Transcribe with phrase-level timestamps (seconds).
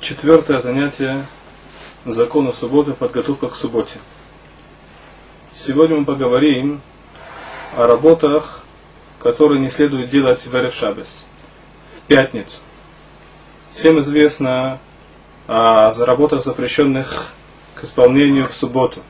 [0.00, 1.24] Четвертое занятие
[2.04, 4.00] закона субботы, подготовка к субботе.
[5.54, 6.80] Сегодня мы поговорим
[7.76, 8.64] о работах,
[9.20, 11.24] которые не следует делать в Эрев Шабес,
[11.94, 12.58] в пятницу.
[13.76, 14.80] Всем известно
[15.46, 17.28] о работах, запрещенных
[17.76, 19.00] к исполнению в субботу.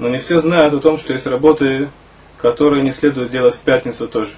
[0.00, 1.90] Но не все знают о том, что есть работы,
[2.38, 4.32] которые не следует делать в пятницу тоже.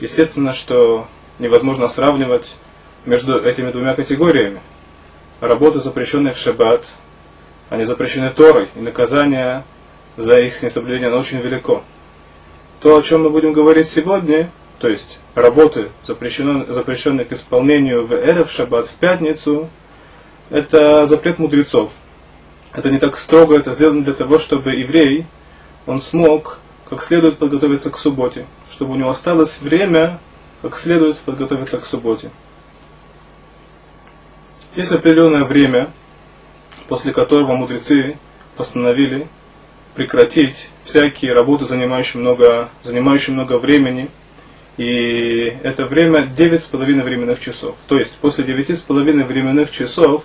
[0.00, 1.06] Естественно, что
[1.38, 2.54] невозможно сравнивать
[3.04, 4.60] между этими двумя категориями.
[5.40, 6.86] Работы, запрещенные в шаббат,
[7.70, 9.64] они запрещены Торой, и наказание
[10.16, 11.84] за их несоблюдение оно очень велико.
[12.80, 18.50] То, о чем мы будем говорить сегодня, то есть работы, запрещенные, к исполнению в Эрев
[18.50, 19.68] шаббат в пятницу,
[20.50, 21.92] это запрет мудрецов.
[22.72, 25.26] Это не так строго, это сделано для того, чтобы еврей,
[25.86, 30.18] он смог как следует подготовиться к субботе, чтобы у него осталось время,
[30.62, 32.30] как следует подготовиться к субботе.
[34.78, 35.90] Есть определенное время,
[36.86, 38.16] после которого мудрецы
[38.56, 39.26] постановили
[39.96, 44.08] прекратить всякие работы, занимающие много, занимающие много времени.
[44.76, 47.74] И это время 9,5 временных часов.
[47.88, 50.22] То есть после 9,5 временных часов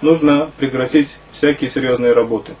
[0.00, 2.56] нужно прекратить всякие серьезные работы.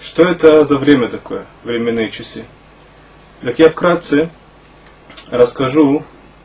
[0.00, 2.44] Что это за время такое, временные часы?
[3.42, 4.30] Так я вкратце
[5.30, 6.02] расскажу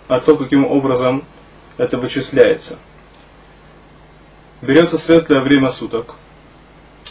[0.07, 1.23] о том, каким образом
[1.77, 2.77] это вычисляется.
[4.61, 6.15] Берется светлое время суток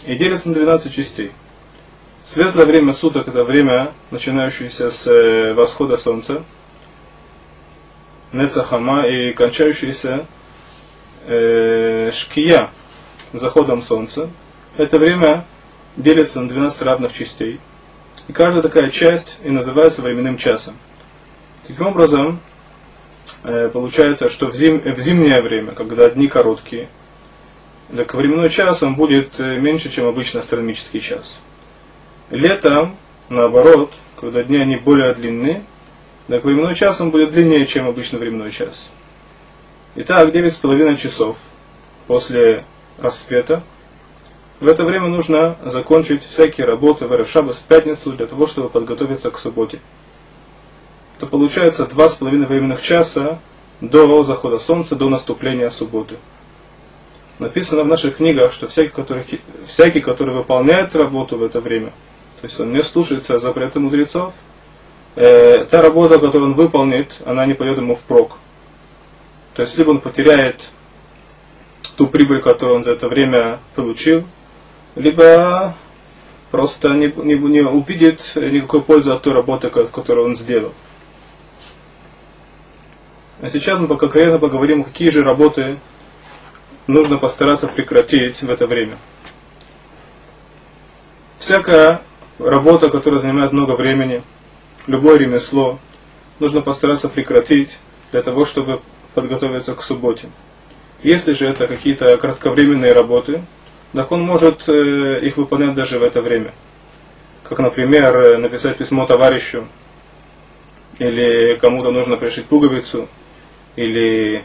[0.07, 1.33] и делится на 12 частей.
[2.25, 6.45] Светлое время суток это время, начинающееся с э, восхода солнца,
[8.33, 10.25] Нецахама и кончающееся
[11.27, 12.71] э, Шкия,
[13.33, 14.31] заходом солнца.
[14.77, 15.45] Это время
[15.97, 17.61] делится на 12 равных частей.
[18.29, 20.75] И каждая такая часть и называется временным часом.
[21.67, 22.41] Таким образом,
[23.43, 26.89] получается, что в, зим, в зимнее время, когда дни короткие,
[27.95, 31.43] так временной час он будет э, меньше, чем обычный астрономический час.
[32.31, 32.97] Летом,
[33.29, 35.65] наоборот, когда дни они более длинные,
[36.29, 38.91] так временной час он будет длиннее, чем обычный временной час.
[39.97, 41.37] Итак, 9,5 часов
[42.07, 42.65] после
[42.99, 43.63] рассвета.
[44.61, 49.31] В это время нужно закончить всякие работы в Эршабас в пятницу для того, чтобы подготовиться
[49.31, 49.81] к субботе
[51.23, 53.39] то получается два с половиной временных часа
[53.81, 56.17] до захода солнца, до наступления субботы.
[57.39, 59.23] Написано в наших книгах, что всякий, который,
[59.65, 61.91] всякий, который выполняет работу в это время,
[62.41, 64.35] то есть он не слушается запрета мудрецов,
[65.15, 68.39] э, та работа, которую он выполнит, она не пойдет ему впрок.
[69.55, 70.73] То есть либо он потеряет
[71.97, 74.25] ту прибыль, которую он за это время получил,
[74.97, 75.77] либо
[76.51, 80.73] просто не, не, не увидит никакой пользы от той работы, которую он сделал.
[83.43, 85.77] А сейчас мы конкретно поговорим, какие же работы
[86.87, 88.97] нужно постараться прекратить в это время.
[91.41, 92.03] Всякая
[92.39, 94.23] работа, которая занимает много времени,
[94.87, 95.81] любое ремесло,
[96.39, 97.81] нужно постараться прекратить
[98.13, 98.81] для того, чтобы
[99.15, 100.29] подготовиться к субботе.
[101.03, 103.43] Если же это какие-то кратковременные работы,
[103.93, 106.53] так он может э, их выполнять даже в это время.
[107.43, 109.67] Как, например, э, написать письмо товарищу,
[111.01, 113.09] или кому-то нужно пришить пуговицу,
[113.77, 114.45] или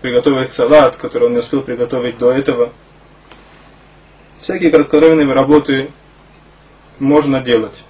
[0.00, 2.72] приготовить салат, который он не успел приготовить до этого.
[4.38, 5.90] Всякие кратковременные работы
[6.98, 7.84] можно делать.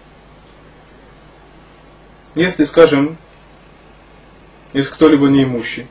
[2.35, 3.17] Если, скажем,
[4.73, 5.87] есть кто-либо неимущий,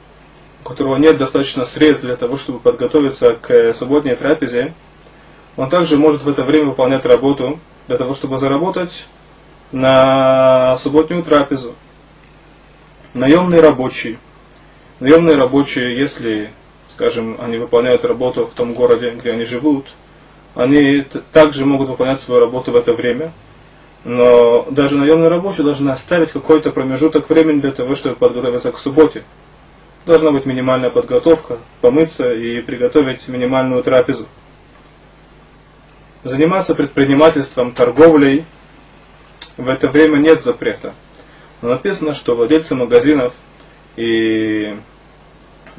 [0.63, 4.73] у которого нет достаточно средств для того, чтобы подготовиться к субботней трапезе,
[5.55, 9.07] он также может в это время выполнять работу для того, чтобы заработать
[9.71, 11.75] на субботнюю трапезу.
[13.13, 14.17] Наемный рабочий–
[14.99, 16.51] Наемные рабочие, если,
[16.91, 19.87] скажем, они выполняют работу в том городе, где они живут,
[20.55, 23.31] они также могут выполнять свою работу в это время.
[24.03, 29.23] Но даже наемные рабочие должны оставить какой-то промежуток времени для того, чтобы подготовиться к субботе.
[30.05, 34.27] Должна быть минимальная подготовка, помыться и приготовить минимальную трапезу.
[36.25, 38.45] Заниматься предпринимательством, торговлей
[39.55, 40.93] в это время нет запрета.
[41.61, 43.33] Но написано, что владельцы магазинов
[43.95, 44.77] и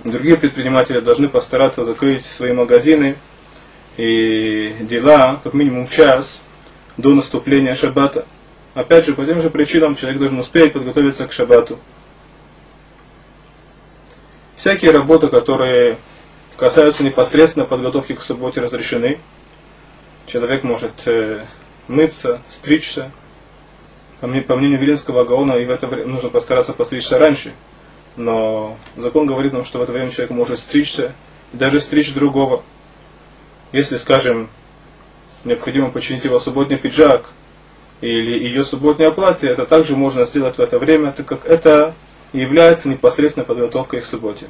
[0.02, 3.16] другие предприниматели должны постараться закрыть свои магазины
[3.96, 6.42] и дела как минимум час
[6.96, 8.26] до наступления шаббата.
[8.74, 11.78] Опять же, по тем же причинам человек должен успеть подготовиться к шаббату.
[14.56, 15.98] Всякие работы, которые
[16.56, 19.20] касаются непосредственно подготовки к субботе, разрешены.
[20.26, 21.44] Человек может э,
[21.88, 23.10] мыться, стричься.
[24.20, 27.52] По, мнению Велинского Гаона, и в это время нужно постараться постричься раньше,
[28.16, 31.12] Но закон говорит нам, что в это время человек может стричься,
[31.52, 32.62] и даже стричь другого.
[33.72, 34.48] Если, скажем,
[35.44, 37.30] необходимо починить его субботний пиджак
[38.00, 41.94] или ее субботнее платье, это также можно сделать в это время, так как это
[42.32, 44.46] является непосредственной подготовкой к субботе.